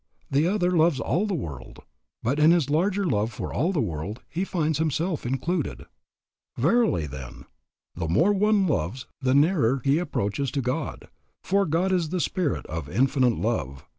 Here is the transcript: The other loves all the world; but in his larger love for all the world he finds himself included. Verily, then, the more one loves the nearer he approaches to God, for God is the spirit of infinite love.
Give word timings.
The 0.31 0.47
other 0.47 0.71
loves 0.71 0.99
all 0.99 1.27
the 1.27 1.35
world; 1.35 1.77
but 2.23 2.39
in 2.39 2.49
his 2.49 2.71
larger 2.71 3.05
love 3.05 3.31
for 3.31 3.53
all 3.53 3.71
the 3.71 3.79
world 3.81 4.19
he 4.27 4.43
finds 4.43 4.79
himself 4.79 5.27
included. 5.27 5.85
Verily, 6.57 7.05
then, 7.05 7.45
the 7.93 8.07
more 8.07 8.33
one 8.33 8.65
loves 8.65 9.05
the 9.21 9.35
nearer 9.35 9.79
he 9.83 9.99
approaches 9.99 10.49
to 10.53 10.59
God, 10.63 11.07
for 11.43 11.67
God 11.67 11.91
is 11.91 12.09
the 12.09 12.19
spirit 12.19 12.65
of 12.65 12.89
infinite 12.89 13.37
love. 13.37 13.85